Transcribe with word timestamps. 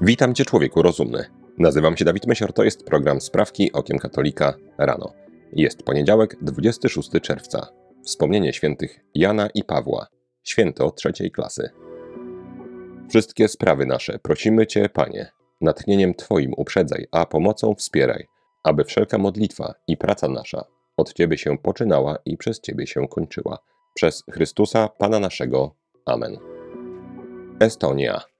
Witam 0.00 0.34
Cię, 0.34 0.44
człowieku 0.44 0.82
rozumny. 0.82 1.24
Nazywam 1.58 1.96
się 1.96 2.04
Dawid 2.04 2.26
Mysior, 2.26 2.52
to 2.52 2.64
jest 2.64 2.84
program 2.84 3.20
Sprawki 3.20 3.72
Okiem 3.72 3.98
Katolika 3.98 4.54
rano. 4.78 5.12
Jest 5.52 5.82
poniedziałek, 5.82 6.36
26 6.42 7.10
czerwca. 7.22 7.68
Wspomnienie 8.04 8.52
świętych 8.52 9.00
Jana 9.14 9.48
i 9.54 9.64
Pawła, 9.64 10.06
święto 10.44 10.90
trzeciej 10.90 11.30
klasy. 11.30 11.70
Wszystkie 13.08 13.48
sprawy 13.48 13.86
nasze 13.86 14.18
prosimy 14.18 14.66
Cię, 14.66 14.88
Panie, 14.88 15.30
natchnieniem 15.60 16.14
Twoim 16.14 16.52
uprzedzaj, 16.56 17.06
a 17.12 17.26
pomocą 17.26 17.74
wspieraj, 17.74 18.26
aby 18.64 18.84
wszelka 18.84 19.18
modlitwa 19.18 19.74
i 19.88 19.96
praca 19.96 20.28
nasza 20.28 20.64
od 20.96 21.12
Ciebie 21.12 21.38
się 21.38 21.58
poczynała 21.58 22.18
i 22.24 22.36
przez 22.36 22.60
Ciebie 22.60 22.86
się 22.86 23.08
kończyła. 23.08 23.58
Przez 23.94 24.24
Chrystusa, 24.32 24.88
Pana 24.88 25.20
naszego. 25.20 25.74
Amen. 26.06 26.38
Estonia. 27.60 28.37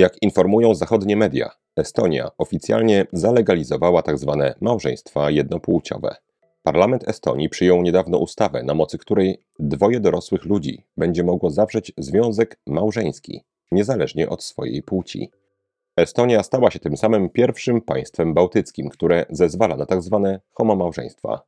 Jak 0.00 0.22
informują 0.22 0.74
zachodnie 0.74 1.16
media, 1.16 1.50
Estonia 1.76 2.30
oficjalnie 2.38 3.06
zalegalizowała 3.12 4.02
tzw. 4.02 4.52
małżeństwa 4.60 5.30
jednopłciowe. 5.30 6.16
Parlament 6.62 7.08
Estonii 7.08 7.48
przyjął 7.48 7.82
niedawno 7.82 8.18
ustawę, 8.18 8.62
na 8.62 8.74
mocy 8.74 8.98
której 8.98 9.38
dwoje 9.58 10.00
dorosłych 10.00 10.44
ludzi 10.44 10.84
będzie 10.96 11.24
mogło 11.24 11.50
zawrzeć 11.50 11.92
związek 11.98 12.60
małżeński, 12.66 13.44
niezależnie 13.72 14.28
od 14.28 14.44
swojej 14.44 14.82
płci. 14.82 15.30
Estonia 15.96 16.42
stała 16.42 16.70
się 16.70 16.78
tym 16.78 16.96
samym 16.96 17.28
pierwszym 17.28 17.80
państwem 17.80 18.34
bałtyckim, 18.34 18.88
które 18.88 19.26
zezwala 19.30 19.76
na 19.76 19.86
tzw. 19.86 20.38
homomałżeństwa. 20.52 21.42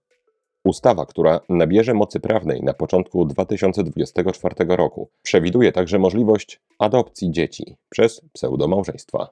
Ustawa, 0.65 1.07
która 1.07 1.41
nabierze 1.49 1.95
mocy 1.95 2.21
prawnej 2.21 2.63
na 2.63 2.75
początku 2.75 3.25
2024 3.25 4.55
roku, 4.77 5.11
przewiduje 5.23 5.73
także 5.73 5.99
możliwość 5.99 6.61
adopcji 6.79 7.31
dzieci 7.31 7.77
przez 7.89 8.21
pseudomałżeństwa. 8.33 9.29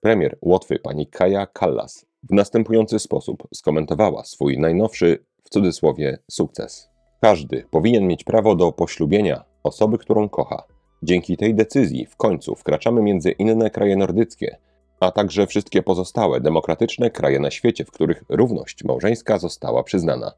Premier 0.00 0.38
Łotwy 0.42 0.78
pani 0.78 1.06
Kaja 1.06 1.46
Kallas 1.46 2.06
w 2.22 2.32
następujący 2.32 2.98
sposób 2.98 3.48
skomentowała 3.54 4.24
swój 4.24 4.58
najnowszy, 4.58 5.24
w 5.44 5.50
cudzysłowie, 5.50 6.18
sukces. 6.30 6.88
Każdy 7.20 7.64
powinien 7.70 8.06
mieć 8.06 8.24
prawo 8.24 8.56
do 8.56 8.72
poślubienia 8.72 9.44
osoby, 9.62 9.98
którą 9.98 10.28
kocha. 10.28 10.62
Dzięki 11.02 11.36
tej 11.36 11.54
decyzji 11.54 12.06
w 12.06 12.16
końcu 12.16 12.54
wkraczamy 12.54 13.02
między 13.02 13.30
inne 13.30 13.70
kraje 13.70 13.96
nordyckie, 13.96 14.56
a 15.00 15.10
także 15.10 15.46
wszystkie 15.46 15.82
pozostałe 15.82 16.40
demokratyczne 16.40 17.10
kraje 17.10 17.40
na 17.40 17.50
świecie, 17.50 17.84
w 17.84 17.90
których 17.90 18.24
równość 18.28 18.84
małżeńska 18.84 19.38
została 19.38 19.82
przyznana. 19.82 20.32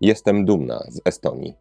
Jestem 0.00 0.44
dumna 0.44 0.84
z 0.88 1.00
Estonii. 1.04 1.54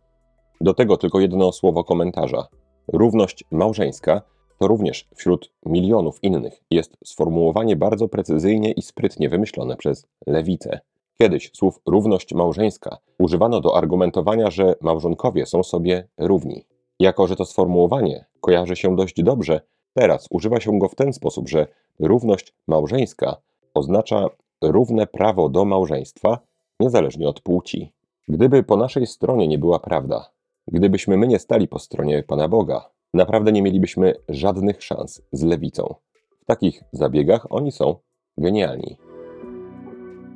Do 0.61 0.73
tego 0.73 0.97
tylko 0.97 1.19
jedno 1.19 1.51
słowo 1.51 1.83
komentarza. 1.83 2.47
Równość 2.93 3.43
małżeńska 3.51 4.21
to 4.59 4.67
również 4.67 5.07
wśród 5.15 5.51
milionów 5.65 6.23
innych 6.23 6.63
jest 6.71 6.97
sformułowanie 7.05 7.75
bardzo 7.75 8.07
precyzyjnie 8.07 8.71
i 8.71 8.81
sprytnie 8.81 9.29
wymyślone 9.29 9.77
przez 9.77 10.07
lewicę. 10.27 10.79
Kiedyś 11.17 11.51
słów 11.53 11.79
równość 11.85 12.33
małżeńska 12.33 12.97
używano 13.17 13.61
do 13.61 13.77
argumentowania, 13.77 14.51
że 14.51 14.75
małżonkowie 14.81 15.45
są 15.45 15.63
sobie 15.63 16.07
równi. 16.17 16.65
Jako, 16.99 17.27
że 17.27 17.35
to 17.35 17.45
sformułowanie 17.45 18.25
kojarzy 18.41 18.75
się 18.75 18.95
dość 18.95 19.23
dobrze, 19.23 19.61
teraz 19.93 20.27
używa 20.31 20.59
się 20.59 20.79
go 20.79 20.87
w 20.89 20.95
ten 20.95 21.13
sposób, 21.13 21.49
że 21.49 21.67
równość 21.99 22.53
małżeńska 22.67 23.35
oznacza 23.73 24.29
równe 24.61 25.07
prawo 25.07 25.49
do 25.49 25.65
małżeństwa 25.65 26.39
niezależnie 26.79 27.29
od 27.29 27.41
płci. 27.41 27.98
Gdyby 28.29 28.63
po 28.63 28.77
naszej 28.77 29.07
stronie 29.07 29.47
nie 29.47 29.57
była 29.57 29.79
prawda, 29.79 30.31
gdybyśmy 30.67 31.17
my 31.17 31.27
nie 31.27 31.39
stali 31.39 31.67
po 31.67 31.79
stronie 31.79 32.23
Pana 32.23 32.47
Boga, 32.47 32.89
naprawdę 33.13 33.51
nie 33.51 33.61
mielibyśmy 33.61 34.13
żadnych 34.29 34.83
szans 34.83 35.21
z 35.31 35.43
lewicą. 35.43 35.95
W 36.41 36.45
takich 36.45 36.83
zabiegach 36.91 37.47
oni 37.49 37.71
są 37.71 37.95
genialni. 38.37 38.97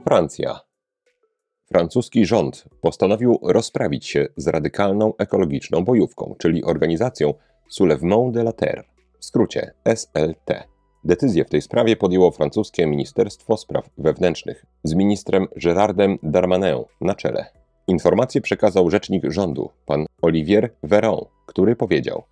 Francja. 0.04 0.60
Francuski 1.66 2.26
rząd 2.26 2.66
postanowił 2.82 3.40
rozprawić 3.44 4.06
się 4.06 4.28
z 4.38 4.48
radykalną 4.48 5.14
ekologiczną 5.18 5.84
bojówką, 5.84 6.36
czyli 6.38 6.64
organizacją 6.64 7.34
Soulèvement 7.80 8.32
de 8.32 8.42
la 8.42 8.52
Terre, 8.52 8.84
w 9.20 9.26
skrócie 9.26 9.74
SLT. 9.86 10.68
Decyzję 11.04 11.46
w 11.46 11.50
tej 11.50 11.62
sprawie 11.62 11.96
podjęło 11.96 12.32
francuskie 12.32 12.88
Ministerstwo 12.88 13.58
Spraw 13.58 13.90
Wewnętrznych 13.98 14.66
z 14.84 14.94
ministrem 14.94 15.48
Gérardem 15.56 16.18
Darmanin 16.24 16.84
na 17.02 17.16
czele. 17.16 17.63
Informację 17.88 18.42
przekazał 18.42 18.90
rzecznik 18.90 19.24
rządu, 19.32 19.70
pan 19.86 20.06
Olivier 20.22 20.70
Véran, 20.84 21.26
który 21.46 21.76
powiedział: 21.76 22.24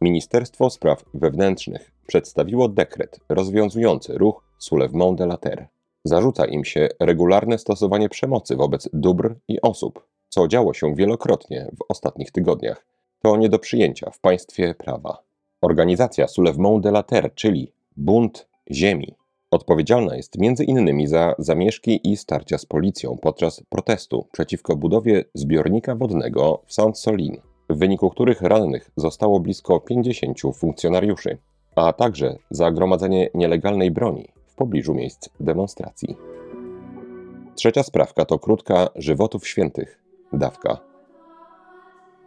Ministerstwo 0.00 0.70
Spraw 0.70 1.04
Wewnętrznych 1.14 1.90
przedstawiło 2.06 2.68
dekret 2.68 3.20
rozwiązujący 3.28 4.18
ruch 4.18 4.44
Soulèvement 4.60 5.14
de 5.14 5.24
la 5.24 5.36
Terre. 5.36 5.66
Zarzuca 6.04 6.46
im 6.46 6.64
się 6.64 6.88
regularne 7.00 7.58
stosowanie 7.58 8.08
przemocy 8.08 8.56
wobec 8.56 8.88
dóbr 8.92 9.34
i 9.48 9.60
osób, 9.60 10.06
co 10.28 10.48
działo 10.48 10.74
się 10.74 10.94
wielokrotnie 10.94 11.70
w 11.78 11.84
ostatnich 11.88 12.30
tygodniach. 12.30 12.86
To 13.22 13.36
nie 13.36 13.48
do 13.48 13.58
przyjęcia 13.58 14.10
w 14.10 14.20
państwie 14.20 14.74
prawa. 14.74 15.18
Organizacja 15.60 16.26
Soulèvement 16.26 16.80
de 16.80 16.88
la 16.88 17.02
Terre, 17.02 17.30
czyli 17.30 17.72
Bunt 17.96 18.48
Ziemi, 18.70 19.14
Odpowiedzialna 19.50 20.16
jest 20.16 20.38
między 20.38 20.64
innymi 20.64 21.06
za 21.06 21.34
zamieszki 21.38 22.00
i 22.04 22.16
starcia 22.16 22.58
z 22.58 22.66
policją 22.66 23.16
podczas 23.22 23.62
protestu 23.68 24.26
przeciwko 24.32 24.76
budowie 24.76 25.24
zbiornika 25.34 25.94
wodnego 25.94 26.62
w 26.66 26.72
Saint-Solin, 26.72 27.36
w 27.70 27.78
wyniku 27.78 28.10
których 28.10 28.42
rannych 28.42 28.90
zostało 28.96 29.40
blisko 29.40 29.80
50 29.80 30.38
funkcjonariuszy, 30.54 31.38
a 31.76 31.92
także 31.92 32.36
za 32.50 32.70
gromadzenie 32.70 33.30
nielegalnej 33.34 33.90
broni 33.90 34.28
w 34.46 34.54
pobliżu 34.54 34.94
miejsc 34.94 35.28
demonstracji. 35.40 36.16
Trzecia 37.54 37.82
sprawka 37.82 38.24
to 38.24 38.38
krótka 38.38 38.88
żywotów 38.96 39.48
świętych, 39.48 39.98
dawka. 40.32 40.78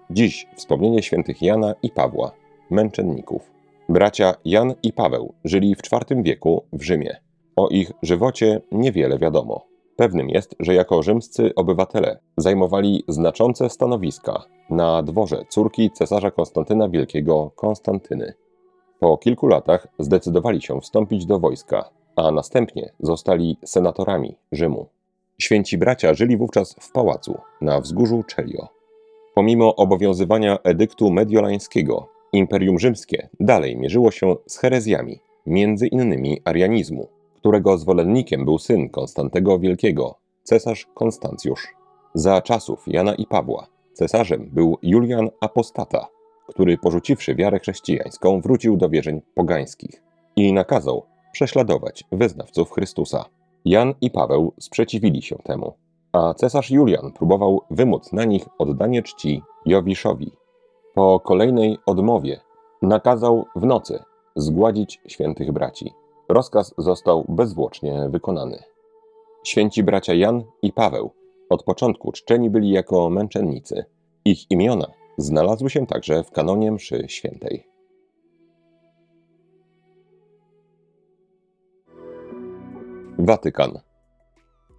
Dziś 0.10 0.48
wspomnienie 0.56 1.04
świętych 1.04 1.42
Jana 1.42 1.74
i 1.84 1.90
Pawła, 1.90 2.32
męczenników. 2.70 3.61
Bracia 3.90 4.34
Jan 4.46 4.74
i 4.84 4.94
Paweł 4.94 5.34
żyli 5.44 5.76
w 5.76 5.80
IV 5.94 6.24
wieku 6.24 6.66
w 6.74 6.84
Rzymie. 6.84 7.16
O 7.56 7.68
ich 7.68 7.92
żywocie 8.02 8.62
niewiele 8.72 9.18
wiadomo. 9.18 9.66
Pewnym 9.96 10.30
jest, 10.30 10.56
że 10.60 10.74
jako 10.74 11.04
rzymscy 11.04 11.56
obywatele 11.56 12.20
zajmowali 12.38 13.04
znaczące 13.08 13.70
stanowiska 13.70 14.44
na 14.70 15.04
dworze 15.04 15.46
córki 15.50 15.92
cesarza 15.92 16.32
Konstantyna 16.32 16.90
Wielkiego 16.90 17.52
Konstantyny. 17.56 18.34
Po 19.00 19.18
kilku 19.18 19.48
latach 19.48 19.88
zdecydowali 20.00 20.62
się 20.62 20.82
wstąpić 20.82 21.26
do 21.26 21.40
wojska, 21.40 21.90
a 22.16 22.32
następnie 22.32 22.92
zostali 23.00 23.58
senatorami 23.66 24.38
Rzymu. 24.52 24.88
Święci 25.42 25.78
bracia 25.78 26.14
żyli 26.14 26.38
wówczas 26.38 26.76
w 26.80 26.92
pałacu 26.92 27.38
na 27.62 27.82
wzgórzu 27.82 28.24
Czelio. 28.24 28.68
Pomimo 29.36 29.76
obowiązywania 29.76 30.58
edyktu 30.64 31.12
mediolańskiego, 31.12 32.08
Imperium 32.34 32.80
Rzymskie 32.80 33.30
dalej 33.40 33.78
mierzyło 33.78 34.12
się 34.12 34.36
z 34.48 34.58
herezjami, 34.58 35.20
między 35.46 35.88
innymi 35.88 36.42
arianizmu, 36.46 37.08
którego 37.36 37.78
zwolennikiem 37.78 38.46
był 38.46 38.60
syn 38.60 38.90
Konstantego 38.90 39.60
Wielkiego, 39.60 40.16
cesarz 40.44 40.88
Konstancjusz. 40.94 41.68
Za 42.14 42.42
czasów 42.42 42.84
Jana 42.88 43.16
i 43.16 43.26
Pawła 43.26 43.68
cesarzem 43.94 44.50
był 44.54 44.78
Julian 44.84 45.30
Apostata, 45.42 46.08
który 46.48 46.78
porzuciwszy 46.78 47.36
wiarę 47.36 47.60
chrześcijańską 47.60 48.42
wrócił 48.42 48.78
do 48.78 48.90
wierzeń 48.90 49.22
pogańskich 49.36 50.04
i 50.36 50.54
nakazał 50.54 51.06
prześladować 51.32 52.04
wyznawców 52.12 52.72
Chrystusa. 52.72 53.26
Jan 53.66 53.94
i 54.02 54.12
Paweł 54.12 54.54
sprzeciwili 54.60 55.22
się 55.22 55.36
temu, 55.36 55.74
a 56.12 56.34
cesarz 56.34 56.72
Julian 56.72 57.12
próbował 57.12 57.62
wymóc 57.72 58.14
na 58.14 58.26
nich 58.26 58.46
oddanie 58.58 59.04
czci 59.04 59.42
Jowiszowi, 59.66 60.32
po 60.94 61.20
kolejnej 61.20 61.78
odmowie 61.86 62.40
nakazał 62.82 63.46
w 63.56 63.66
nocy 63.66 64.04
zgładzić 64.36 65.02
świętych 65.08 65.52
braci. 65.52 65.94
Rozkaz 66.30 66.74
został 66.78 67.26
bezwłocznie 67.30 68.10
wykonany. 68.10 68.64
Święci 69.44 69.84
bracia 69.84 70.14
Jan 70.14 70.44
i 70.62 70.74
Paweł 70.74 71.12
od 71.50 71.64
początku 71.64 72.12
czczeni 72.12 72.50
byli 72.50 72.70
jako 72.70 73.10
męczennicy. 73.10 73.86
Ich 74.26 74.52
imiona 74.52 74.88
znalazły 75.18 75.70
się 75.70 75.88
także 75.88 76.24
w 76.24 76.32
kanonie 76.32 76.72
mszy 76.72 77.04
świętej. 77.08 77.68
Watykan. 83.20 83.80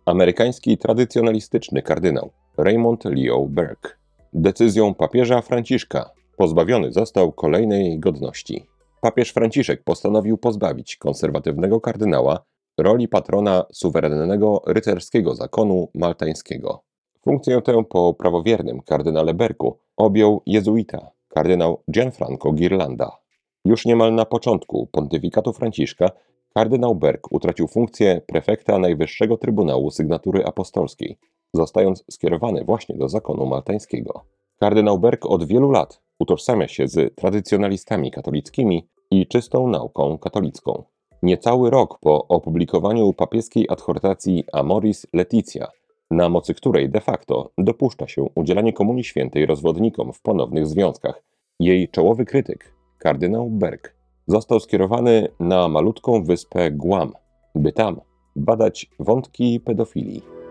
Amerykański 0.06 0.78
tradycjonalistyczny 0.78 1.82
kardynał 1.82 2.30
Raymond 2.56 3.04
Leo 3.04 3.46
Burke 3.46 4.01
Decyzją 4.32 4.94
papieża 4.94 5.40
Franciszka 5.40 6.10
pozbawiony 6.36 6.92
został 6.92 7.32
kolejnej 7.32 7.98
godności. 8.00 8.66
Papież 9.00 9.30
Franciszek 9.30 9.84
postanowił 9.84 10.38
pozbawić 10.38 10.96
konserwatywnego 10.96 11.80
kardynała 11.80 12.44
roli 12.78 13.08
patrona 13.08 13.64
suwerennego 13.72 14.62
rycerskiego 14.66 15.34
zakonu 15.34 15.88
maltańskiego. 15.94 16.82
Funkcję 17.24 17.62
tę 17.62 17.84
po 17.84 18.14
prawowiernym 18.14 18.80
kardynale 18.80 19.34
Berku 19.34 19.78
objął 19.96 20.42
jezuita, 20.46 21.10
kardynał 21.28 21.82
Gianfranco 21.90 22.52
Girlanda. 22.52 23.16
Już 23.64 23.86
niemal 23.86 24.14
na 24.14 24.24
początku 24.24 24.86
pontyfikatu 24.92 25.52
Franciszka 25.52 26.10
Kardynał 26.54 26.94
Berg 26.94 27.32
utracił 27.32 27.68
funkcję 27.68 28.20
prefekta 28.26 28.78
Najwyższego 28.78 29.36
Trybunału 29.36 29.90
Sygnatury 29.90 30.44
Apostolskiej, 30.44 31.18
zostając 31.54 32.04
skierowany 32.10 32.64
właśnie 32.64 32.96
do 32.96 33.08
zakonu 33.08 33.46
maltańskiego. 33.46 34.24
Kardynał 34.60 34.98
Berg 34.98 35.26
od 35.26 35.44
wielu 35.44 35.70
lat 35.70 36.02
utożsamia 36.20 36.68
się 36.68 36.88
z 36.88 37.14
tradycjonalistami 37.14 38.10
katolickimi 38.10 38.88
i 39.10 39.26
czystą 39.26 39.68
nauką 39.68 40.18
katolicką. 40.18 40.84
Niecały 41.22 41.70
rok 41.70 41.98
po 42.00 42.28
opublikowaniu 42.28 43.12
papieskiej 43.12 43.66
adhortacji 43.68 44.44
Amoris 44.52 45.06
Leticia, 45.12 45.68
na 46.10 46.28
mocy 46.28 46.54
której 46.54 46.90
de 46.90 47.00
facto 47.00 47.50
dopuszcza 47.58 48.08
się 48.08 48.26
udzielanie 48.34 48.72
Komunii 48.72 49.04
Świętej 49.04 49.46
rozwodnikom 49.46 50.12
w 50.12 50.22
ponownych 50.22 50.66
związkach, 50.66 51.22
jej 51.60 51.88
czołowy 51.88 52.24
krytyk, 52.24 52.74
kardynał 52.98 53.50
Berg, 53.50 53.96
został 54.26 54.60
skierowany 54.60 55.28
na 55.40 55.68
malutką 55.68 56.24
wyspę 56.24 56.70
Guam, 56.70 57.12
by 57.54 57.72
tam 57.72 58.00
badać 58.36 58.90
wątki 58.98 59.60
pedofilii. 59.60 60.41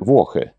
Włochy. 0.00 0.50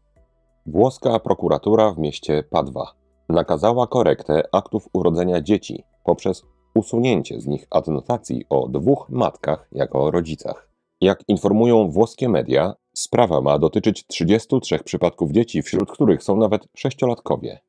Włoska 0.65 1.19
prokuratura 1.19 1.91
w 1.91 1.97
mieście 1.97 2.43
Padwa 2.49 2.91
nakazała 3.29 3.87
korektę 3.87 4.43
aktów 4.51 4.89
urodzenia 4.93 5.41
dzieci 5.41 5.83
poprzez 6.03 6.43
usunięcie 6.75 7.41
z 7.41 7.47
nich 7.47 7.67
adnotacji 7.69 8.45
o 8.49 8.67
dwóch 8.67 9.09
matkach 9.09 9.67
jako 9.71 10.11
rodzicach. 10.11 10.69
Jak 11.01 11.23
informują 11.27 11.89
włoskie 11.89 12.29
media, 12.29 12.73
sprawa 12.93 13.41
ma 13.41 13.59
dotyczyć 13.59 14.07
33 14.07 14.79
przypadków 14.83 15.31
dzieci, 15.31 15.61
wśród 15.61 15.91
których 15.91 16.23
są 16.23 16.37
nawet 16.37 16.67
sześciolatkowie. 16.75 17.59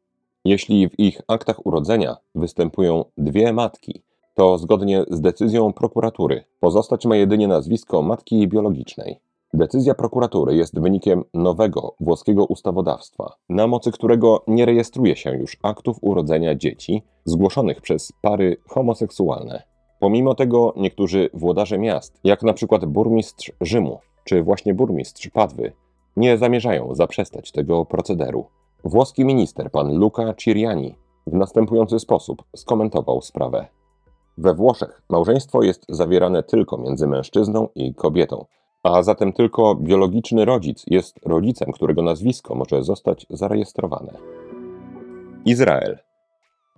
Jeśli 0.44 0.88
w 0.88 0.98
ich 0.98 1.22
aktach 1.28 1.66
urodzenia 1.66 2.16
występują 2.34 3.04
dwie 3.16 3.52
matki, 3.52 4.02
to 4.34 4.58
zgodnie 4.58 5.04
z 5.10 5.20
decyzją 5.20 5.72
prokuratury 5.72 6.44
pozostać 6.60 7.06
ma 7.06 7.16
jedynie 7.16 7.48
nazwisko 7.48 8.02
matki 8.02 8.48
biologicznej. 8.48 9.20
Decyzja 9.54 9.94
prokuratury 9.94 10.56
jest 10.56 10.80
wynikiem 10.80 11.24
nowego 11.34 11.94
włoskiego 12.00 12.44
ustawodawstwa, 12.46 13.34
na 13.48 13.66
mocy 13.66 13.92
którego 13.92 14.44
nie 14.46 14.66
rejestruje 14.66 15.16
się 15.16 15.30
już 15.30 15.56
aktów 15.62 15.96
urodzenia 16.00 16.54
dzieci 16.54 17.02
zgłoszonych 17.24 17.80
przez 17.80 18.12
pary 18.22 18.56
homoseksualne. 18.68 19.62
Pomimo 20.00 20.34
tego 20.34 20.74
niektórzy 20.76 21.30
włodarze 21.34 21.78
miast, 21.78 22.20
jak 22.24 22.42
na 22.42 22.52
przykład 22.52 22.84
burmistrz 22.84 23.52
Rzymu, 23.60 23.98
czy 24.24 24.42
właśnie 24.42 24.74
burmistrz 24.74 25.30
Padwy, 25.30 25.72
nie 26.16 26.38
zamierzają 26.38 26.94
zaprzestać 26.94 27.52
tego 27.52 27.84
procederu. 27.84 28.46
Włoski 28.84 29.24
minister 29.24 29.70
pan 29.70 29.98
Luca 29.98 30.34
Ciriani 30.34 30.94
w 31.26 31.32
następujący 31.32 31.98
sposób 31.98 32.42
skomentował 32.56 33.22
sprawę. 33.22 33.66
We 34.38 34.54
Włoszech 34.54 35.02
małżeństwo 35.08 35.62
jest 35.62 35.84
zawierane 35.88 36.42
tylko 36.42 36.78
między 36.78 37.06
mężczyzną 37.06 37.68
i 37.74 37.94
kobietą, 37.94 38.44
a 38.82 39.02
zatem 39.02 39.32
tylko 39.32 39.74
biologiczny 39.74 40.44
rodzic 40.44 40.84
jest 40.86 41.20
rodzicem, 41.24 41.72
którego 41.72 42.02
nazwisko 42.02 42.54
może 42.54 42.84
zostać 42.84 43.26
zarejestrowane. 43.30 44.12
Izrael. 45.44 45.98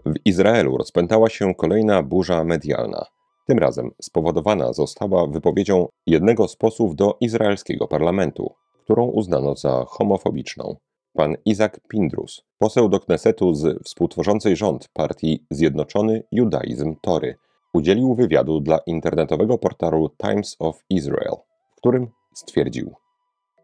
W 0.06 0.14
Izraelu 0.24 0.76
rozpętała 0.76 1.28
się 1.28 1.54
kolejna 1.54 2.02
burza 2.02 2.44
medialna. 2.44 3.06
Tym 3.46 3.58
razem 3.58 3.90
spowodowana 4.02 4.72
została 4.72 5.26
wypowiedzią 5.26 5.88
jednego 6.06 6.48
z 6.48 6.56
posłów 6.56 6.96
do 6.96 7.16
izraelskiego 7.20 7.88
parlamentu, 7.88 8.54
którą 8.84 9.06
uznano 9.06 9.56
za 9.56 9.84
homofobiczną. 9.88 10.76
Pan 11.12 11.36
Izak 11.44 11.80
Pindrus, 11.88 12.42
poseł 12.58 12.88
do 12.88 13.00
Knesetu 13.00 13.54
z 13.54 13.82
współtworzącej 13.84 14.56
rząd 14.56 14.88
partii 14.92 15.44
Zjednoczony 15.50 16.22
Judaizm 16.32 16.96
Tory, 17.00 17.36
udzielił 17.74 18.14
wywiadu 18.14 18.60
dla 18.60 18.78
internetowego 18.86 19.58
portalu 19.58 20.10
Times 20.18 20.56
of 20.58 20.84
Israel 20.90 21.49
którym 21.80 22.08
stwierdził: 22.34 22.94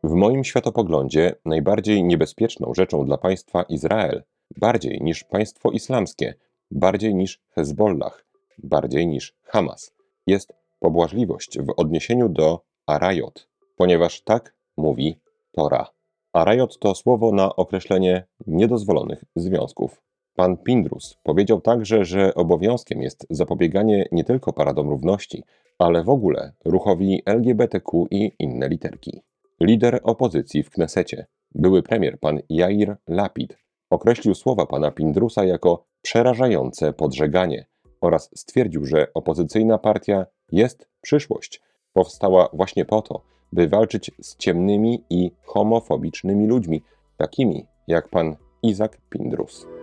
W 0.03 0.13
moim 0.13 0.45
światopoglądzie 0.45 1.35
najbardziej 1.45 2.05
niebezpieczną 2.05 2.75
rzeczą 2.75 3.05
dla 3.05 3.19
państwa 3.19 3.63
Izrael, 3.63 4.23
bardziej 4.57 5.01
niż 5.03 5.25
państwo 5.25 5.71
islamskie, 5.71 6.35
bardziej 6.71 7.15
niż 7.15 7.41
Hezbollah, 7.55 8.25
bardziej 8.59 9.07
niż 9.07 9.35
Hamas, 9.43 9.93
jest 10.27 10.53
pobłażliwość 10.81 11.59
w 11.59 11.73
odniesieniu 11.77 12.29
do 12.29 12.61
Arajot, 12.87 13.49
ponieważ 13.77 14.23
tak 14.23 14.55
mówi 14.77 15.21
Tora. 15.53 15.87
Arajot 16.33 16.79
to 16.79 16.95
słowo 16.95 17.33
na 17.33 17.57
określenie 17.57 18.27
niedozwolonych 18.47 19.25
związków. 19.37 20.06
Pan 20.37 20.57
Pindrus 20.57 21.19
powiedział 21.23 21.61
także, 21.61 22.05
że 22.05 22.35
obowiązkiem 22.35 23.03
jest 23.03 23.27
zapobieganie 23.31 24.09
nie 24.13 24.25
tylko 24.25 24.53
paradom 24.53 24.89
równości, 24.89 25.45
ale 25.79 26.05
w 26.05 26.09
ogóle 26.09 26.53
ruchowi 26.65 27.23
LGBTQ 27.27 28.07
i 28.11 28.33
inne 28.39 28.69
literki. 28.69 29.23
Lider 29.61 30.01
opozycji 30.03 30.63
w 30.63 30.71
Knesecie, 30.71 31.27
były 31.55 31.83
premier 31.83 32.21
pan 32.21 32.41
Jair 32.49 32.97
Lapid, 33.09 33.59
określił 33.91 34.35
słowa 34.35 34.67
pana 34.67 34.91
Pindrusa 34.91 35.45
jako 35.45 35.85
przerażające 36.03 36.93
podżeganie 36.93 37.67
oraz 38.01 38.31
stwierdził, 38.35 38.85
że 38.85 39.07
opozycyjna 39.15 39.79
partia 39.79 40.27
jest 40.53 40.89
przyszłość. 41.01 41.61
Powstała 41.93 42.49
właśnie 42.53 42.85
po 42.85 43.03
to, 43.03 43.23
by 43.53 43.69
walczyć 43.69 44.11
z 44.21 44.37
ciemnymi 44.37 45.05
i 45.11 45.31
homofobicznymi 45.45 46.47
ludźmi, 46.47 46.83
takimi 47.17 47.67
jak 47.87 48.09
pan 48.09 48.37
Izak 48.63 48.99
Pindrus. 49.11 49.76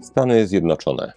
Stany 0.00 0.46
Zjednoczone. 0.46 1.12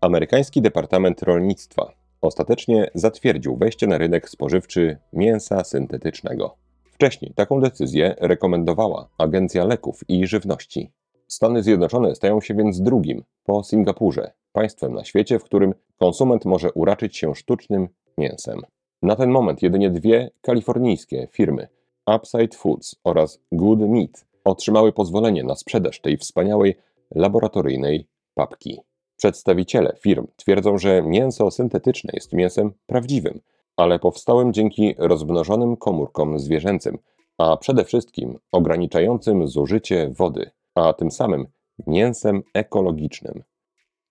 Amerykański 0.00 0.62
Departament 0.62 1.22
Rolnictwa 1.22 1.92
ostatecznie 2.20 2.90
zatwierdził 2.94 3.56
wejście 3.56 3.86
na 3.86 3.98
rynek 3.98 4.28
spożywczy 4.28 4.98
mięsa 5.12 5.64
syntetycznego. 5.64 6.56
Wcześniej 6.92 7.32
taką 7.34 7.60
decyzję 7.60 8.14
rekomendowała 8.18 9.08
Agencja 9.18 9.64
Leków 9.64 10.00
i 10.08 10.26
Żywności. 10.26 10.92
Stany 11.26 11.62
Zjednoczone 11.62 12.14
stają 12.14 12.40
się 12.40 12.54
więc 12.54 12.80
drugim, 12.80 13.24
po 13.44 13.64
Singapurze, 13.64 14.32
państwem 14.52 14.94
na 14.94 15.04
świecie, 15.04 15.38
w 15.38 15.44
którym 15.44 15.74
konsument 15.98 16.44
może 16.44 16.72
uraczyć 16.72 17.16
się 17.16 17.34
sztucznym 17.34 17.88
mięsem. 18.18 18.60
Na 19.02 19.16
ten 19.16 19.30
moment 19.30 19.62
jedynie 19.62 19.90
dwie 19.90 20.30
kalifornijskie 20.40 21.28
firmy, 21.32 21.68
Upside 22.16 22.56
Foods 22.56 22.96
oraz 23.04 23.40
Good 23.52 23.80
Meat, 23.80 24.26
otrzymały 24.44 24.92
pozwolenie 24.92 25.44
na 25.44 25.54
sprzedaż 25.54 26.00
tej 26.00 26.16
wspaniałej 26.16 26.76
laboratoryjnej 27.14 28.08
papki. 28.34 28.80
Przedstawiciele 29.16 29.96
firm 30.00 30.26
twierdzą, 30.36 30.78
że 30.78 31.02
mięso 31.02 31.50
syntetyczne 31.50 32.10
jest 32.14 32.32
mięsem 32.32 32.72
prawdziwym, 32.86 33.40
ale 33.76 33.98
powstałym 33.98 34.52
dzięki 34.52 34.94
rozmnożonym 34.98 35.76
komórkom 35.76 36.38
zwierzęcym, 36.38 36.98
a 37.38 37.56
przede 37.56 37.84
wszystkim 37.84 38.38
ograniczającym 38.52 39.48
zużycie 39.48 40.12
wody, 40.18 40.50
a 40.74 40.92
tym 40.92 41.10
samym 41.10 41.46
mięsem 41.86 42.42
ekologicznym. 42.54 43.42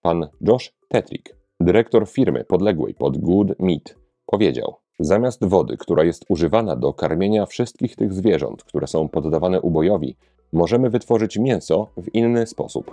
Pan 0.02 0.28
Josh 0.42 0.74
Tetrick, 0.88 1.36
dyrektor 1.60 2.08
firmy 2.08 2.44
podległej 2.44 2.94
pod 2.94 3.18
Good 3.18 3.60
Meat, 3.60 3.96
powiedział: 4.26 4.76
Zamiast 5.00 5.46
wody, 5.46 5.78
która 5.78 6.04
jest 6.04 6.26
używana 6.30 6.76
do 6.76 6.94
karmienia 6.94 7.46
wszystkich 7.46 7.96
tych 7.96 8.14
zwierząt, 8.14 8.64
które 8.64 8.88
są 8.88 9.10
poddawane 9.10 9.62
ubojowi, 9.62 10.16
możemy 10.54 10.90
wytworzyć 10.90 11.38
mięso 11.38 11.88
w 11.98 12.16
inny 12.16 12.48
sposób. 12.48 12.92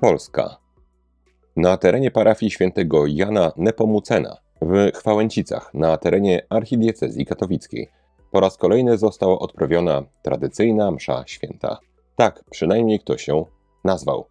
Polska 0.00 0.56
na 1.56 1.76
terenie 1.76 2.10
parafii 2.10 2.50
świętego 2.50 3.06
Jana 3.06 3.52
Nepomucena 3.56 4.36
w 4.62 4.90
Chwałęcicach 4.94 5.74
na 5.74 5.96
terenie 5.96 6.46
archidiecezji 6.50 7.26
katowickiej 7.26 7.90
po 8.34 8.40
raz 8.40 8.56
kolejny 8.56 8.98
została 8.98 9.38
odprawiona 9.38 10.02
tradycyjna 10.22 10.90
msza 10.90 11.24
święta. 11.26 11.78
Tak 12.16 12.44
przynajmniej 12.50 13.00
ktoś 13.00 13.28
ją 13.28 13.46
nazwał. 13.84 14.26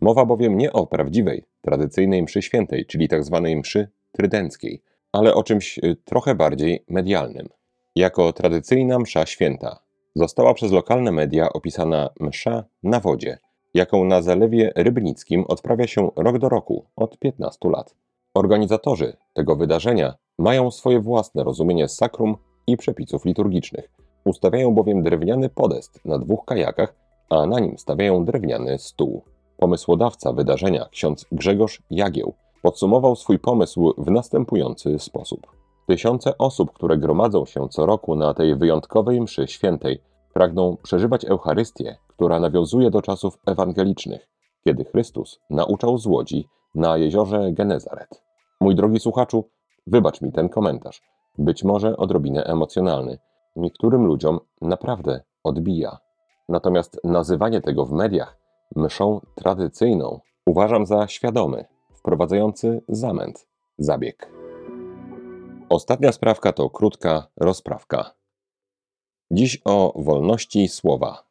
Mowa 0.00 0.24
bowiem 0.24 0.58
nie 0.58 0.72
o 0.72 0.86
prawdziwej, 0.86 1.44
tradycyjnej 1.62 2.22
mszy 2.22 2.42
świętej, 2.42 2.86
czyli 2.86 3.08
tzw. 3.08 3.40
Tak 3.44 3.56
mszy 3.56 3.88
trydenckiej, 4.12 4.82
ale 5.12 5.34
o 5.34 5.42
czymś 5.42 5.78
y, 5.78 5.96
trochę 6.04 6.34
bardziej 6.34 6.84
medialnym. 6.88 7.48
Jako 7.96 8.32
tradycyjna 8.32 8.98
msza 8.98 9.26
święta 9.26 9.78
została 10.14 10.54
przez 10.54 10.72
lokalne 10.72 11.12
media 11.12 11.52
opisana 11.52 12.10
msza 12.20 12.64
na 12.82 13.00
wodzie– 13.00 13.38
jaką 13.74 14.04
na 14.04 14.22
Zalewie 14.22 14.72
Rybnickim 14.76 15.44
odprawia 15.48 15.86
się 15.86 16.10
rok 16.16 16.38
do 16.38 16.48
roku 16.48 16.84
od 16.96 17.18
15 17.18 17.68
lat. 17.68 17.94
Organizatorzy 18.34 19.16
tego 19.34 19.56
wydarzenia 19.56 20.14
mają 20.38 20.70
swoje 20.70 21.00
własne 21.00 21.44
rozumienie 21.44 21.88
sakrum 21.88 22.36
i 22.66 22.76
przepisów 22.76 23.24
liturgicznych. 23.24 23.90
Ustawiają 24.24 24.74
bowiem 24.74 25.02
drewniany 25.02 25.48
podest 25.48 26.04
na 26.04 26.18
dwóch 26.18 26.44
kajakach, 26.44 26.94
a 27.30 27.46
na 27.46 27.60
nim 27.60 27.78
stawiają 27.78 28.24
drewniany 28.24 28.78
stół. 28.78 29.22
Pomysłodawca 29.56 30.32
wydarzenia, 30.32 30.88
ksiądz 30.90 31.26
Grzegorz 31.32 31.82
Jagieł, 31.90 32.34
podsumował 32.62 33.16
swój 33.16 33.38
pomysł 33.38 33.94
w 33.98 34.10
następujący 34.10 34.98
sposób. 34.98 35.46
Tysiące 35.86 36.38
osób, 36.38 36.72
które 36.72 36.98
gromadzą 36.98 37.46
się 37.46 37.68
co 37.68 37.86
roku 37.86 38.14
na 38.14 38.34
tej 38.34 38.56
wyjątkowej 38.56 39.20
mszy 39.20 39.46
świętej, 39.46 40.02
pragną 40.34 40.76
przeżywać 40.82 41.24
Eucharystię 41.24 41.96
która 42.18 42.40
nawiązuje 42.40 42.90
do 42.90 43.02
czasów 43.02 43.38
ewangelicznych, 43.46 44.28
kiedy 44.64 44.84
Chrystus 44.84 45.40
nauczał 45.50 45.98
z 45.98 46.06
łodzi 46.06 46.48
na 46.74 46.96
jeziorze 46.96 47.52
Genezaret. 47.52 48.22
Mój 48.60 48.74
drogi 48.74 49.00
słuchaczu, 49.00 49.44
Wybacz 49.86 50.20
mi 50.22 50.32
ten 50.32 50.48
komentarz. 50.48 51.02
Być 51.38 51.64
może 51.64 51.96
odrobinę 51.96 52.44
emocjonalny. 52.44 53.18
Niektórym 53.56 54.06
ludziom 54.06 54.40
naprawdę 54.60 55.20
odbija. 55.44 55.98
Natomiast 56.48 57.00
nazywanie 57.04 57.60
tego 57.60 57.86
w 57.86 57.92
mediach 57.92 58.38
myszą 58.76 59.20
tradycyjną 59.34 60.20
uważam 60.46 60.86
za 60.86 61.06
świadomy, 61.06 61.64
wprowadzający 61.98 62.82
zamęt, 62.88 63.46
zabieg. 63.78 64.32
Ostatnia 65.68 66.12
sprawka 66.12 66.52
to 66.52 66.70
krótka 66.70 67.26
rozprawka. 67.36 68.14
Dziś 69.30 69.60
o 69.64 70.02
wolności 70.02 70.68
słowa. 70.68 71.28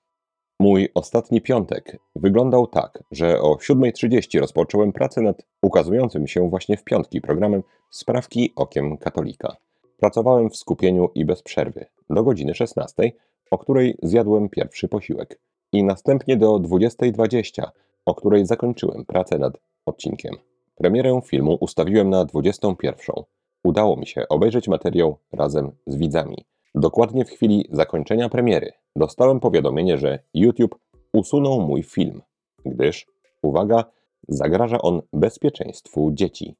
Mój 0.60 0.90
ostatni 0.94 1.42
piątek 1.42 1.98
wyglądał 2.16 2.68
tak, 2.68 3.04
że 3.12 3.42
o 3.42 3.56
7.30 3.56 4.40
rozpocząłem 4.40 4.94
pracę 4.94 5.22
nad 5.22 5.48
ukazującym 5.62 6.28
się 6.28 6.50
właśnie 6.50 6.78
w 6.78 6.84
piątki 6.84 7.22
programem 7.22 7.64
Sprawki 7.92 8.54
Okiem 8.56 8.98
Katolika. 8.98 9.56
Pracowałem 9.98 10.50
w 10.50 10.58
skupieniu 10.58 11.10
i 11.16 11.26
bez 11.26 11.42
przerwy 11.42 11.86
do 12.10 12.24
godziny 12.24 12.56
16, 12.56 13.12
o 13.52 13.58
której 13.58 13.98
zjadłem 14.04 14.50
pierwszy 14.50 14.88
posiłek, 14.88 15.40
i 15.74 15.84
następnie 15.84 16.38
do 16.38 16.54
20.20, 16.54 17.70
o 18.06 18.16
której 18.16 18.46
zakończyłem 18.46 19.06
pracę 19.06 19.38
nad 19.38 19.54
odcinkiem. 19.86 20.36
Premierę 20.78 21.20
filmu 21.26 21.58
ustawiłem 21.60 22.10
na 22.10 22.26
21. 22.26 23.24
Udało 23.64 23.98
mi 23.98 24.08
się 24.08 24.28
obejrzeć 24.30 24.68
materiał 24.68 25.18
razem 25.34 25.72
z 25.88 25.96
widzami. 25.96 26.46
Dokładnie 26.76 27.26
w 27.26 27.30
chwili 27.30 27.68
zakończenia 27.72 28.30
premiery 28.30 28.72
dostałem 28.96 29.40
powiadomienie, 29.40 29.98
że 29.98 30.20
YouTube 30.34 30.80
usunął 31.14 31.62
mój 31.62 31.84
film, 31.84 32.22
gdyż, 32.66 33.08
uwaga, 33.42 33.84
zagraża 34.28 34.82
on 34.82 35.02
bezpieczeństwu 35.14 36.12
dzieci. 36.14 36.56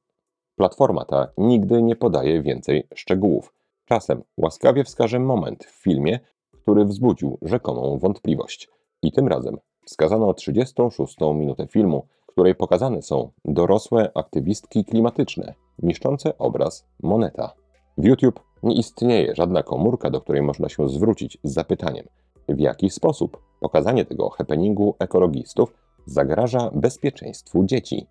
Platforma 0.56 1.06
ta 1.06 1.28
nigdy 1.38 1.82
nie 1.82 1.96
podaje 1.96 2.42
więcej 2.42 2.88
szczegółów. 2.96 3.54
Czasem 3.86 4.24
łaskawie 4.38 4.84
wskaże 4.84 5.20
moment 5.20 5.66
w 5.66 5.84
filmie, 5.84 6.20
który 6.52 6.86
wzbudził 6.86 7.38
rzekomą 7.42 7.98
wątpliwość. 7.98 8.70
I 9.04 9.12
tym 9.12 9.28
razem 9.28 9.58
wskazano 9.86 10.34
36 10.34 11.18
minutę 11.34 11.68
filmu, 11.68 12.08
której 12.38 12.56
pokazane 12.56 13.02
są 13.02 13.32
dorosłe 13.46 14.12
aktywistki 14.16 14.86
klimatyczne, 14.86 15.54
niszczące 15.80 16.38
obraz 16.38 16.86
Moneta. 17.04 17.54
W 17.98 18.06
YouTube 18.06 18.40
nie 18.64 18.76
istnieje 18.76 19.36
żadna 19.36 19.64
komórka, 19.64 20.10
do 20.10 20.22
której 20.22 20.42
można 20.42 20.70
się 20.70 20.90
zwrócić 20.90 21.38
z 21.44 21.54
zapytaniem, 21.54 22.06
w 22.50 22.60
jaki 22.60 22.90
sposób 22.90 23.42
pokazanie 23.60 24.06
tego 24.06 24.30
happeningu 24.30 24.96
ekologistów 25.00 25.74
zagraża 26.06 26.72
bezpieczeństwu 26.74 27.64
dzieci. 27.64 28.08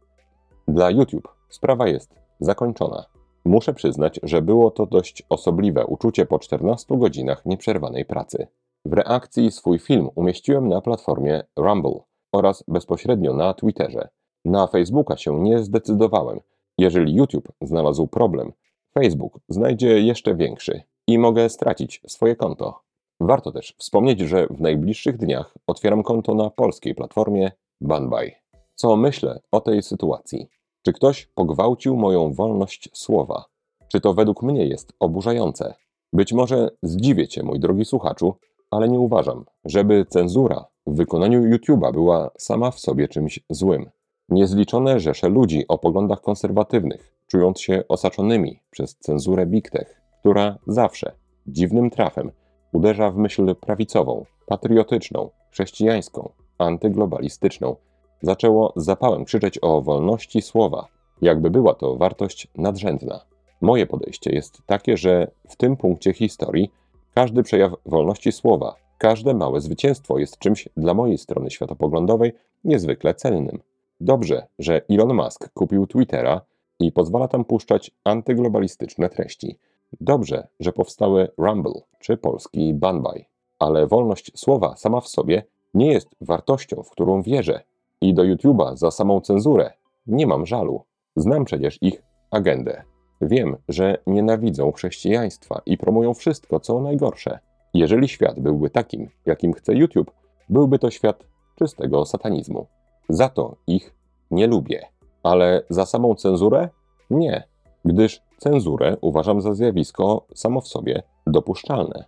Dla 0.69 0.91
YouTube 0.91 1.29
sprawa 1.49 1.89
jest 1.89 2.15
zakończona. 2.41 3.05
Muszę 3.45 3.75
przyznać, 3.75 4.21
że 4.23 4.43
było 4.43 4.71
to 4.71 4.87
dość 4.87 5.23
osobliwe 5.29 5.87
uczucie 5.87 6.27
po 6.27 6.39
14 6.39 6.99
godzinach 6.99 7.47
nieprzerwanej 7.47 8.05
pracy. 8.05 8.47
W 8.85 8.93
reakcji 8.93 9.51
swój 9.51 9.79
film 9.79 10.09
umieściłem 10.15 10.69
na 10.69 10.81
platformie 10.81 11.43
Rumble 11.57 12.01
oraz 12.33 12.65
bezpośrednio 12.69 13.33
na 13.33 13.55
Twitterze. 13.55 14.09
Na 14.47 14.67
Facebooka 14.67 15.17
się 15.17 15.41
nie 15.41 15.59
zdecydowałem. 15.59 16.41
Jeżeli 16.79 17.15
YouTube 17.15 17.49
znalazł 17.61 18.07
problem, 18.07 18.53
Facebook 18.95 19.41
znajdzie 19.49 20.01
jeszcze 20.01 20.35
większy 20.35 20.83
i 21.07 21.19
mogę 21.19 21.49
stracić 21.49 22.03
swoje 22.07 22.37
konto. 22.37 22.81
Warto 23.21 23.53
też 23.53 23.75
wspomnieć, 23.79 24.21
że 24.21 24.47
w 24.47 24.61
najbliższych 24.61 25.17
dniach 25.17 25.55
otwieram 25.67 26.03
konto 26.03 26.35
na 26.35 26.51
polskiej 26.51 26.95
platformie 26.95 27.53
Banbay. 27.81 28.33
Co 28.75 28.97
myślę 28.97 29.41
o 29.53 29.61
tej 29.61 29.83
sytuacji? 29.83 30.49
Czy 30.83 30.93
ktoś 30.93 31.27
pogwałcił 31.27 31.97
moją 31.97 32.33
wolność 32.33 32.89
słowa? 32.93 33.45
Czy 33.89 34.01
to 34.01 34.15
według 34.15 34.43
mnie 34.43 34.67
jest 34.67 34.93
oburzające? 35.01 35.75
Być 36.13 36.33
może 36.33 36.71
zdziwię 36.83 37.29
cię, 37.29 37.43
mój 37.43 37.61
drogi 37.61 37.85
słuchaczu, 37.85 38.35
ale 38.71 38.89
nie 38.89 39.01
uważam, 39.01 39.45
żeby 39.65 40.07
cenzura 40.09 40.65
w 40.87 40.97
wykonaniu 40.97 41.51
YouTube'a 41.51 41.93
była 41.93 42.31
sama 42.39 42.71
w 42.71 42.81
sobie 42.81 43.09
czymś 43.09 43.41
złym. 43.51 43.91
Niezliczone 44.29 45.01
rzesze 45.01 45.29
ludzi 45.29 45.65
o 45.69 45.79
poglądach 45.79 46.21
konserwatywnych, 46.21 47.15
czując 47.27 47.61
się 47.61 47.83
osaczonymi 47.89 48.61
przez 48.71 48.97
cenzurę 48.97 49.47
Big 49.47 49.71
Tech, 49.71 50.01
która 50.21 50.59
zawsze, 50.67 51.13
dziwnym 51.47 51.91
trafem, 51.91 52.31
uderza 52.73 53.11
w 53.11 53.17
myśl 53.17 53.55
prawicową, 53.55 54.25
patriotyczną, 54.47 55.31
chrześcijańską, 55.51 56.31
antyglobalistyczną, 56.59 57.77
zaczęło 58.23 58.73
zapałem 58.77 59.25
krzyczeć 59.25 59.59
o 59.63 59.83
wolności 59.83 60.43
słowa, 60.43 60.87
jakby 61.23 61.51
była 61.51 61.75
to 61.75 61.97
wartość 61.97 62.49
nadrzędna. 62.57 63.21
Moje 63.61 63.87
podejście 63.87 64.31
jest 64.31 64.63
takie, 64.67 64.97
że 64.97 65.31
w 65.49 65.57
tym 65.57 65.77
punkcie 65.77 66.13
historii 66.13 66.71
każdy 67.15 67.43
przejaw 67.43 67.73
wolności 67.87 68.33
słowa, 68.33 68.75
każde 68.99 69.35
małe 69.35 69.61
zwycięstwo 69.61 70.19
jest 70.19 70.39
czymś 70.39 70.69
dla 70.77 70.95
mojej 70.95 71.19
strony 71.19 71.51
światopoglądowej 71.51 72.33
niezwykle 72.65 73.15
cennym. 73.15 73.59
Dobrze, 74.01 74.47
że 74.59 74.81
Elon 74.91 75.15
Musk 75.15 75.53
kupił 75.55 75.87
Twittera 75.87 76.41
i 76.81 76.93
pozwala 76.93 77.29
tam 77.29 77.45
puszczać 77.45 77.91
antyglobalistyczne 78.05 79.09
treści. 79.09 79.59
Dobrze, 80.01 80.49
że 80.61 80.73
powstały 80.73 81.29
Rumble 81.39 81.81
czy 82.01 82.17
polski 82.17 82.75
Banbay. 82.75 83.25
Ale 83.59 83.87
wolność 83.87 84.33
słowa 84.39 84.77
sama 84.77 85.01
w 85.01 85.09
sobie 85.09 85.43
nie 85.75 85.93
jest 85.93 86.09
wartością, 86.21 86.83
w 86.83 86.91
którą 86.91 87.23
wierzę. 87.23 87.63
I 88.01 88.15
do 88.15 88.23
YouTube'a 88.23 88.77
za 88.77 88.91
samą 88.91 89.21
cenzurę 89.21 89.73
nie 90.07 90.27
mam 90.27 90.47
żalu. 90.47 90.85
Znam 91.17 91.45
przecież 91.45 91.79
ich 91.83 92.03
agendę. 92.31 92.83
Wiem, 93.21 93.57
że 93.69 93.99
nienawidzą 94.07 94.73
chrześcijaństwa 94.73 95.63
i 95.67 95.79
promują 95.79 96.15
wszystko, 96.15 96.61
co 96.61 96.81
najgorsze. 96.81 97.39
Jeżeli 97.75 98.09
świat 98.09 98.41
byłby 98.41 98.71
takim, 98.71 99.09
jakim 99.27 99.53
chce 99.53 99.75
YouTube, 99.75 100.11
byłby 100.49 100.79
to 100.79 100.91
świat 100.91 101.25
czystego 101.59 102.05
satanizmu. 102.05 102.67
Za 103.09 103.29
to 103.29 103.57
ich 103.67 103.95
nie 104.31 104.47
lubię. 104.47 104.87
Ale 105.23 105.63
za 105.71 105.87
samą 105.87 106.15
cenzurę? 106.15 106.69
Nie, 107.11 107.49
gdyż 107.85 108.23
cenzurę 108.39 108.97
uważam 109.01 109.41
za 109.41 109.55
zjawisko 109.55 110.27
samo 110.35 110.61
w 110.61 110.69
sobie 110.69 111.03
dopuszczalne. 111.27 112.05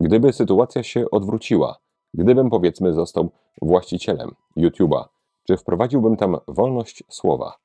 Gdyby 0.00 0.32
sytuacja 0.32 0.82
się 0.82 1.10
odwróciła, 1.10 1.78
gdybym 2.14 2.50
powiedzmy 2.50 2.92
został 2.92 3.30
właścicielem 3.62 4.34
YouTube'a, 4.56 5.04
czy 5.46 5.56
wprowadziłbym 5.56 6.16
tam 6.16 6.36
wolność 6.48 7.04
słowa? 7.08 7.56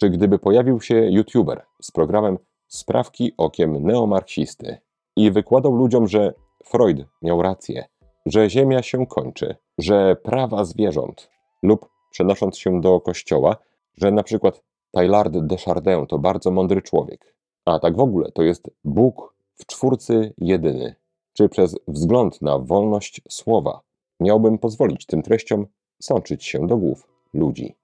Czy 0.00 0.10
gdyby 0.10 0.38
pojawił 0.38 0.80
się 0.80 0.94
YouTuber 1.10 1.66
z 1.82 1.90
programem 1.90 2.38
Sprawki 2.68 3.32
okiem 3.36 3.86
neomarksisty 3.86 4.78
i 5.16 5.30
wykładał 5.30 5.74
ludziom, 5.74 6.08
że 6.08 6.34
Freud 6.64 7.06
miał 7.22 7.42
rację, 7.42 7.84
że 8.26 8.50
Ziemia 8.50 8.82
się 8.82 9.06
kończy, 9.06 9.56
że 9.78 10.16
prawa 10.16 10.64
zwierząt, 10.64 11.30
lub 11.62 11.88
przenosząc 12.12 12.58
się 12.58 12.80
do 12.80 13.00
kościoła, 13.00 13.56
że 13.96 14.10
na 14.10 14.22
przykład 14.22 14.62
Taillard 14.92 15.38
de 15.38 15.56
Chardin 15.56 16.06
to 16.06 16.18
bardzo 16.18 16.50
mądry 16.50 16.82
człowiek, 16.82 17.34
a 17.64 17.78
tak 17.78 17.96
w 17.96 18.00
ogóle 18.00 18.32
to 18.32 18.42
jest 18.42 18.70
Bóg 18.84 19.34
w 19.54 19.66
czwórcy 19.66 20.34
jedyny. 20.38 20.94
Czy 21.32 21.48
przez 21.48 21.76
wzgląd 21.88 22.42
na 22.42 22.58
wolność 22.58 23.20
słowa 23.28 23.80
miałbym 24.20 24.58
pozwolić 24.58 25.06
tym 25.06 25.22
treściom 25.22 25.66
sączyć 26.02 26.44
się 26.44 26.66
do 26.66 26.76
głów 26.76 27.08
ludzi? 27.34 27.76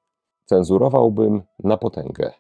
Cenzurowałbym 0.44 1.42
na 1.64 1.76
potęgę. 1.76 2.32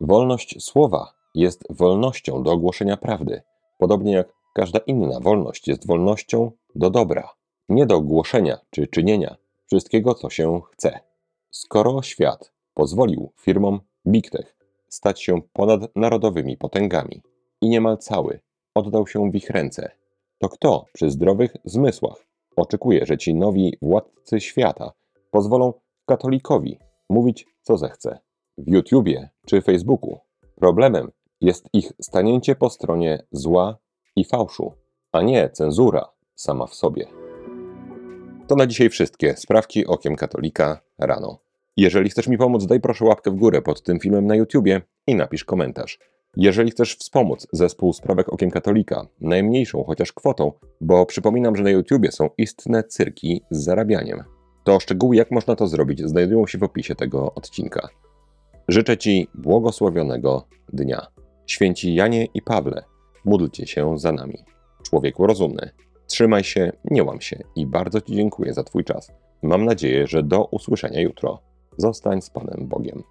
Wolność 0.00 0.64
słowa 0.64 1.12
jest 1.34 1.64
wolnością 1.70 2.42
do 2.42 2.52
ogłoszenia 2.52 2.96
prawdy, 2.96 3.42
podobnie 3.78 4.12
jak 4.12 4.32
każda 4.54 4.78
inna 4.78 5.20
wolność 5.20 5.68
jest 5.68 5.86
wolnością 5.86 6.50
do 6.74 6.90
dobra, 6.90 7.30
nie 7.68 7.86
do 7.86 8.00
głoszenia 8.00 8.58
czy 8.70 8.86
czynienia 8.86 9.36
wszystkiego, 9.66 10.14
co 10.14 10.30
się 10.30 10.60
chce. 10.72 11.07
Skoro 11.50 12.02
świat 12.02 12.52
pozwolił 12.74 13.32
firmom 13.36 13.80
Big 14.06 14.30
Tech 14.30 14.56
stać 14.88 15.22
się 15.22 15.42
ponadnarodowymi 15.52 16.56
potęgami 16.56 17.22
i 17.60 17.68
niemal 17.68 17.98
cały 17.98 18.40
oddał 18.74 19.06
się 19.06 19.30
w 19.30 19.34
ich 19.34 19.50
ręce, 19.50 19.90
to 20.38 20.48
kto 20.48 20.84
przy 20.92 21.10
zdrowych 21.10 21.56
zmysłach 21.64 22.26
oczekuje, 22.56 23.06
że 23.06 23.18
ci 23.18 23.34
nowi 23.34 23.76
władcy 23.82 24.40
świata 24.40 24.92
pozwolą 25.30 25.72
katolikowi 26.06 26.78
mówić 27.10 27.46
co 27.62 27.78
zechce 27.78 28.18
w 28.58 28.68
YouTubie 28.68 29.30
czy 29.46 29.62
Facebooku? 29.62 30.18
Problemem 30.54 31.10
jest 31.40 31.68
ich 31.72 31.92
stanięcie 32.00 32.54
po 32.54 32.70
stronie 32.70 33.26
zła 33.32 33.78
i 34.16 34.24
fałszu, 34.24 34.72
a 35.12 35.22
nie 35.22 35.50
cenzura 35.50 36.08
sama 36.34 36.66
w 36.66 36.74
sobie. 36.74 37.06
To 38.46 38.54
na 38.54 38.66
dzisiaj 38.66 38.88
wszystkie 38.90 39.36
sprawki 39.36 39.86
okiem 39.86 40.16
katolika 40.16 40.80
rano. 40.98 41.38
Jeżeli 41.76 42.10
chcesz 42.10 42.28
mi 42.28 42.38
pomóc, 42.38 42.66
daj 42.66 42.80
proszę 42.80 43.04
łapkę 43.04 43.30
w 43.30 43.34
górę 43.34 43.62
pod 43.62 43.82
tym 43.82 44.00
filmem 44.00 44.26
na 44.26 44.36
YouTubie 44.36 44.82
i 45.06 45.14
napisz 45.14 45.44
komentarz. 45.44 45.98
Jeżeli 46.36 46.70
chcesz 46.70 46.96
wspomóc 46.96 47.46
zespół 47.52 47.92
Sprawek 47.92 48.28
Okiem 48.28 48.50
Katolika, 48.50 49.06
najmniejszą 49.20 49.84
chociaż 49.84 50.12
kwotą, 50.12 50.52
bo 50.80 51.06
przypominam, 51.06 51.56
że 51.56 51.62
na 51.62 51.70
YouTubie 51.70 52.12
są 52.12 52.30
istne 52.38 52.84
cyrki 52.84 53.42
z 53.50 53.64
zarabianiem, 53.64 54.22
to 54.64 54.80
szczegóły 54.80 55.16
jak 55.16 55.30
można 55.30 55.56
to 55.56 55.66
zrobić 55.66 56.02
znajdują 56.02 56.46
się 56.46 56.58
w 56.58 56.62
opisie 56.62 56.94
tego 56.94 57.34
odcinka. 57.34 57.88
Życzę 58.68 58.96
Ci 58.96 59.28
błogosławionego 59.34 60.46
dnia. 60.72 61.06
Święci 61.46 61.94
Janie 61.94 62.26
i 62.34 62.42
Pawle, 62.42 62.84
módlcie 63.24 63.66
się 63.66 63.98
za 63.98 64.12
nami. 64.12 64.44
Człowieku 64.82 65.26
rozumny, 65.26 65.70
trzymaj 66.18 66.44
się, 66.44 66.72
nie 66.84 67.04
łam 67.04 67.20
się 67.20 67.42
i 67.56 67.66
bardzo 67.66 68.00
Ci 68.00 68.14
dziękuję 68.14 68.54
za 68.54 68.64
Twój 68.64 68.84
czas. 68.84 69.12
Mam 69.42 69.64
nadzieję, 69.64 70.06
że 70.06 70.22
do 70.22 70.44
usłyszenia 70.44 71.00
jutro. 71.00 71.38
Zostań 71.76 72.22
z 72.22 72.30
Panem 72.30 72.68
Bogiem. 72.68 73.02